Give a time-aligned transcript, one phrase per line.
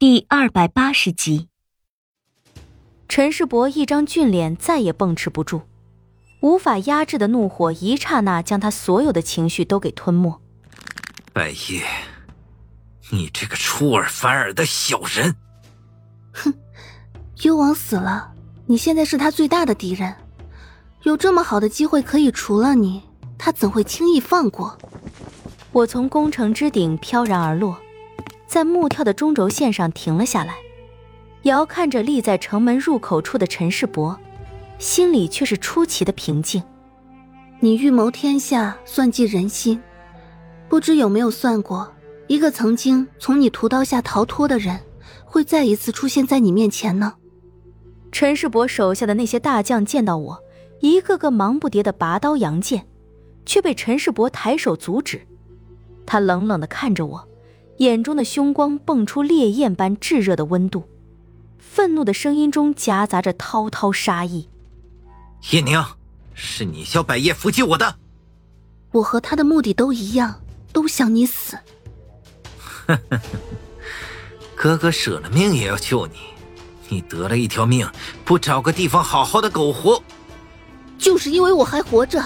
[0.00, 1.48] 第二百八十集，
[3.08, 5.62] 陈世伯一张俊脸再也绷持不住，
[6.40, 10.40] 无法压制的怒火一刹那将他所有的情绪都给吞没。
[11.32, 11.82] 白夜，
[13.10, 15.34] 你这个出尔反尔的小人！
[16.32, 16.54] 哼，
[17.42, 18.30] 幽王死了，
[18.66, 20.14] 你现在是他最大的敌人，
[21.02, 23.02] 有这么好的机会可以除了你，
[23.36, 24.78] 他怎会轻易放过？
[25.72, 27.76] 我从宫城之顶飘然而落。
[28.48, 30.54] 在木跳的中轴线上停了下来，
[31.42, 34.18] 遥看着立在城门入口处的陈世伯，
[34.78, 36.62] 心里却是出奇的平静。
[37.60, 39.78] 你预谋天下，算计人心，
[40.66, 41.92] 不知有没有算过，
[42.26, 44.80] 一个曾经从你屠刀下逃脱的人，
[45.26, 47.16] 会再一次出现在你面前呢？
[48.10, 50.38] 陈世伯手下的那些大将见到我，
[50.80, 52.86] 一个个忙不迭的拔刀扬剑，
[53.44, 55.20] 却被陈世伯抬手阻止。
[56.06, 57.28] 他冷冷的看着我。
[57.78, 60.88] 眼中的凶光迸出烈焰般炙热的温度，
[61.58, 64.48] 愤怒的声音中夹杂着滔滔杀意。
[65.52, 65.80] 叶宁，
[66.34, 67.96] 是你叫百叶伏击我的。
[68.90, 70.40] 我和他的目的都一样，
[70.72, 71.56] 都想你死。
[74.56, 76.14] 哥哥舍了命也要救你，
[76.88, 77.88] 你得了一条命，
[78.24, 80.02] 不找个地方好好的苟活？
[80.98, 82.20] 就是因为我还活着，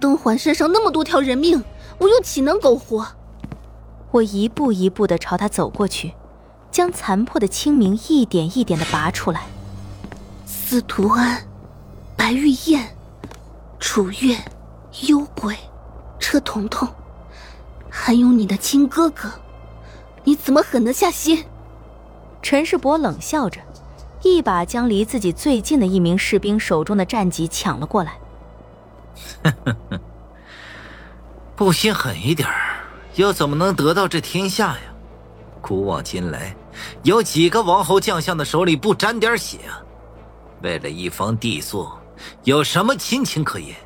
[0.00, 1.62] 东环身上那么多条人命，
[1.98, 3.06] 我又岂能苟活？
[4.12, 6.14] 我一步一步的朝他走过去，
[6.70, 9.46] 将残破的清明一点一点的拔出来。
[10.44, 11.44] 司徒安、
[12.16, 12.96] 白玉燕、
[13.78, 14.36] 楚月、
[15.02, 15.56] 幽鬼、
[16.18, 16.88] 车彤彤，
[17.88, 19.30] 还有你的亲哥哥，
[20.24, 21.44] 你怎么狠得下心？
[22.42, 23.60] 陈世伯冷笑着，
[24.22, 28.18] 一把将离自己最近的一名士兵手中的战戟抢了过来。
[31.54, 32.69] 不心狠一点儿。
[33.16, 34.94] 又怎么能得到这天下呀？
[35.60, 36.56] 古往今来，
[37.02, 39.82] 有几个王侯将相的手里不沾点血啊？
[40.62, 41.98] 为了一方地座，
[42.44, 43.76] 有什么亲情可言？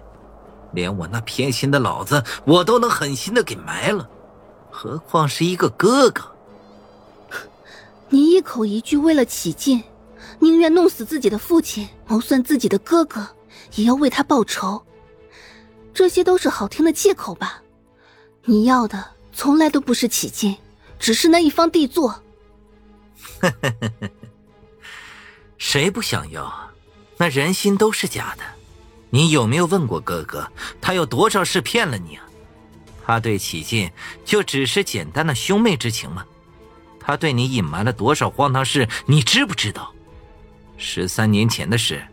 [0.72, 4.08] 连我那偏心的老子，我都能狠心的给埋了，
[4.70, 6.24] 何况是一个哥哥？
[8.08, 9.82] 你一口一句为了起劲，
[10.38, 13.26] 宁愿弄死自己的父亲，谋算自己的哥哥，
[13.76, 14.82] 也要为他报仇。
[15.92, 17.62] 这些都是好听的借口吧？
[18.44, 19.13] 你要的？
[19.34, 20.56] 从来都不是起劲，
[20.98, 22.22] 只是那一方地座。
[25.58, 26.72] 谁不想要啊？
[27.16, 28.44] 那人心都是假的。
[29.10, 30.50] 你有没有问过哥哥，
[30.80, 32.24] 他有多少事骗了你啊？
[33.06, 33.90] 他对启劲
[34.24, 36.24] 就只是简单的兄妹之情吗？
[36.98, 39.92] 他对你隐瞒了多少荒唐事，你知不知道？
[40.76, 42.04] 十三年前的事，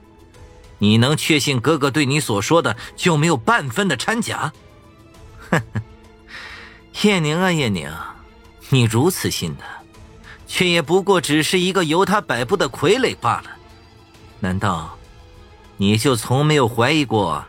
[0.78, 4.52] 你能确信哥哥对你所说的就没有半分的掺假？
[5.50, 5.82] 呵呵。
[7.04, 7.90] 叶宁啊，叶宁，
[8.70, 9.66] 你如此信他，
[10.46, 13.50] 却也不过只是一个由他摆布的傀儡罢了。
[14.40, 14.98] 难道
[15.78, 17.44] 你就从没有怀疑过，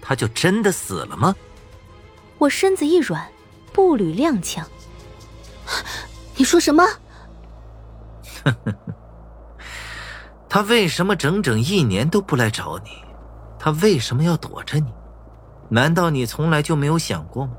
[0.00, 1.34] 他就真的死了吗？
[2.38, 3.26] 我身子一软，
[3.72, 4.64] 步履踉跄。
[6.36, 6.84] 你说什么？
[10.48, 12.90] 他为什么整整一年都不来找你？
[13.58, 14.92] 他为什么要躲着你？
[15.68, 17.52] 难道你从来就没有想过吗？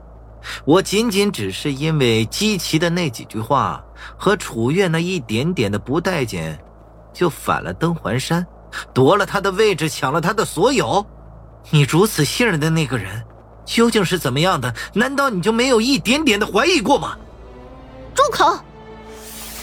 [0.63, 3.83] 我仅仅只是因为姬奇的那几句话
[4.17, 6.59] 和楚月那一点点的不待见，
[7.13, 8.45] 就反了登环山，
[8.93, 11.05] 夺了他的位置，抢了他的所有。
[11.71, 13.23] 你如此信任的那个人，
[13.65, 14.73] 究竟是怎么样的？
[14.93, 17.17] 难道你就没有一点点的怀疑过吗？
[18.13, 18.59] 住口！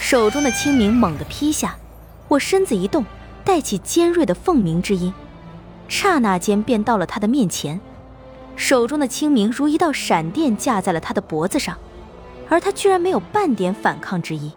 [0.01, 1.77] 手中的清明猛地劈下，
[2.27, 3.05] 我身子一动，
[3.45, 5.15] 带起尖锐的凤鸣之音，
[5.87, 7.81] 刹那间便到了他的面前。
[8.57, 11.79] 手中的清明如一道闪电架在了他的脖子上，
[12.49, 14.53] 而他居然没有半点反抗之意。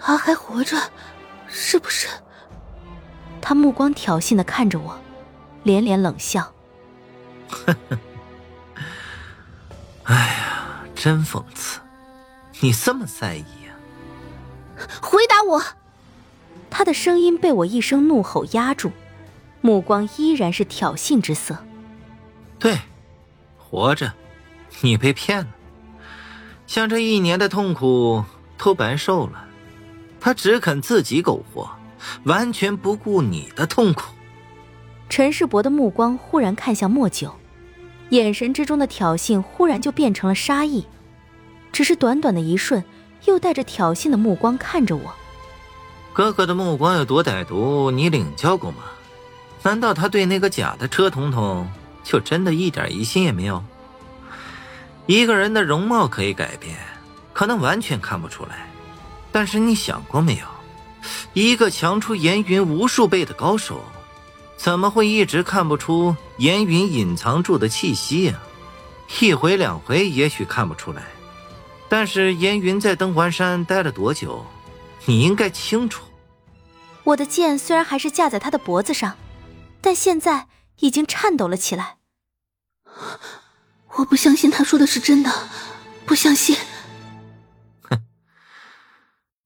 [0.00, 0.76] 他还活着，
[1.48, 2.08] 是不是？
[3.40, 4.98] 他目光挑衅的看着我，
[5.62, 6.52] 连连冷笑。
[7.50, 7.98] 呵呵。
[10.04, 11.80] 哎呀，真讽刺！
[12.60, 13.74] 你这么在意啊？
[15.02, 15.62] 回答我！
[16.70, 18.92] 他的声音被我一声怒吼压住，
[19.60, 21.65] 目光依然是挑衅之色。
[22.58, 22.78] 对，
[23.58, 24.12] 活着，
[24.80, 25.48] 你被骗了，
[26.66, 28.24] 像这一年的痛苦
[28.56, 29.44] 都白受了。
[30.18, 31.70] 他只肯自己苟活，
[32.24, 34.04] 完全不顾你的痛苦。
[35.08, 37.32] 陈世伯的目光忽然看向莫九，
[38.08, 40.84] 眼神之中的挑衅忽然就变成了杀意。
[41.70, 42.82] 只是短短的一瞬，
[43.26, 45.14] 又带着挑衅的目光看着我。
[46.12, 48.78] 哥哥的目光有多歹毒，你领教过吗？
[49.62, 51.68] 难道他对那个假的车彤彤？
[52.06, 53.64] 就真的一点疑心也没有。
[55.06, 56.78] 一个人的容貌可以改变，
[57.32, 58.68] 可能完全看不出来，
[59.32, 60.46] 但是你想过没有，
[61.32, 63.80] 一个强出严云无数倍的高手，
[64.56, 68.40] 怎么会一直看不出严云隐藏住的气息呀？
[69.20, 71.02] 一回两回也许看不出来，
[71.88, 74.46] 但是严云在登环山待了多久，
[75.06, 76.04] 你应该清楚。
[77.02, 79.14] 我的剑虽然还是架在他的脖子上，
[79.80, 80.46] 但现在
[80.78, 81.98] 已经颤抖了起来。
[83.96, 85.30] 我不相信他说的是真的，
[86.04, 86.56] 不相信。
[87.82, 88.04] 哼，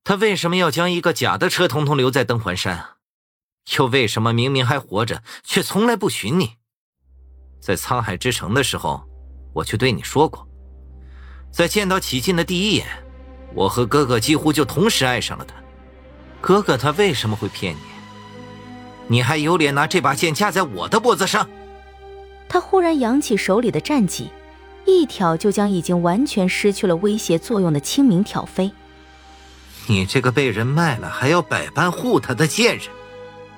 [0.04, 2.96] 他为什么要将一个假的车童童留在登环山？
[3.76, 6.56] 又为什么明明还活着，却从来不寻你？
[7.60, 9.08] 在沧海之城的时候。
[9.52, 10.46] 我就对你说过，
[11.52, 12.86] 在见到启进的第一眼，
[13.52, 15.56] 我和哥哥几乎就同时爱上了他。
[16.40, 17.80] 哥哥他为什么会骗你？
[19.10, 21.48] 你还有脸拿这把剑架在我的脖子上？
[22.48, 24.30] 他忽然扬起手里的战戟，
[24.86, 28.70] 一挑就将已经完全失去了威胁作用的清明挑飞。
[29.88, 32.86] 你这个被人卖了还要百般护他的贱人，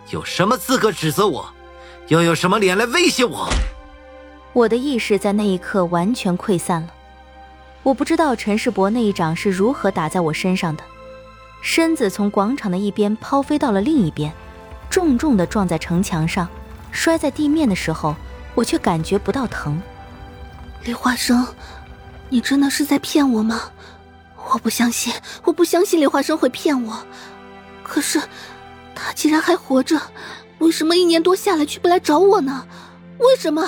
[0.08, 1.52] 有什么资格指责我？
[2.08, 3.46] 又有什么脸来威胁我？
[4.54, 6.88] 我的意识在那一刻完全溃散了，
[7.82, 10.82] 我不知道陈世伯那一掌是如何打在我身上的，
[11.60, 14.32] 身子从广场的一边抛飞到了另一边，
[14.92, 16.46] 重重的撞在城墙上，
[16.90, 18.14] 摔在地面的时候，
[18.54, 19.80] 我却感觉不到疼。
[20.84, 21.46] 李华生，
[22.28, 23.70] 你真的是在骗我吗？
[24.50, 27.06] 我不相信，我不相信李华生会骗我。
[27.82, 28.20] 可是，
[28.94, 29.98] 他既然还活着，
[30.58, 32.66] 为什么一年多下来却不来找我呢？
[33.16, 33.66] 为什么？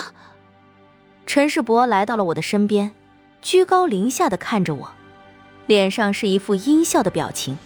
[1.24, 2.92] 陈世伯来到了我的身边，
[3.40, 4.90] 居高临下的看着我，
[5.66, 7.56] 脸上是一副阴笑的表情，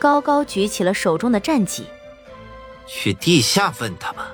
[0.00, 1.84] 高高举起了手中的战戟。
[2.92, 4.32] 去地下问他吧，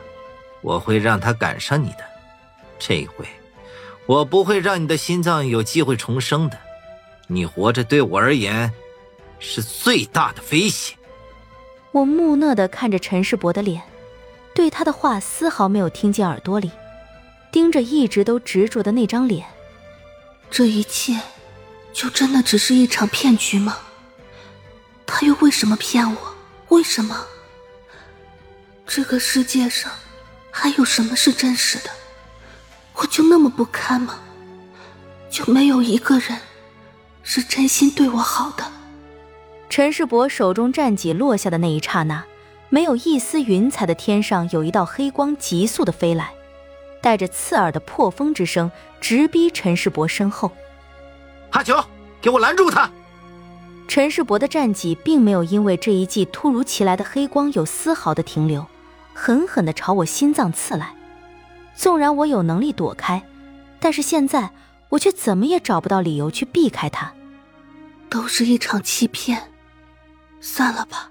[0.63, 1.99] 我会让他赶上你的。
[2.79, 3.27] 这一回，
[4.07, 6.59] 我不会让你的心脏有机会重生的。
[7.27, 8.73] 你活着对我而言，
[9.39, 10.95] 是最大的威胁。
[11.93, 13.83] 我木讷的看着陈世伯的脸，
[14.55, 16.71] 对他的话丝毫没有听进耳朵里。
[17.53, 19.47] 盯着一直都执着的那张脸，
[20.51, 21.19] 这一切
[21.93, 23.79] 就真的只是一场骗局吗？
[25.07, 26.35] 他又为什么骗我？
[26.69, 27.27] 为什么？
[28.97, 29.93] 这个世界上
[30.51, 31.91] 还有什么是真实的？
[32.95, 34.21] 我就那么不堪吗？
[35.29, 36.39] 就没有一个人
[37.23, 38.65] 是真心对我好的？
[39.69, 42.25] 陈世伯手中战戟落下的那一刹那，
[42.71, 46.33] 没有一丝云彩的天上有一道黑光急速的飞来。
[47.03, 50.51] 带着刺耳的破风之声，直逼陈世伯身后。
[51.51, 51.85] 阿九，
[52.23, 52.91] 给我拦住他！
[53.89, 58.67] 陈世伯的战戟并没有因为这一记突如其来的黑光有丝毫的停留，
[59.19, 60.95] 狠狠地朝我心脏刺来。
[61.75, 63.23] 纵然我有能力躲开，
[63.81, 64.51] 但是现在
[64.91, 67.13] 我却怎么也找不到理由去避开他。
[68.11, 69.51] 都是一场欺骗，
[70.41, 71.11] 算了吧。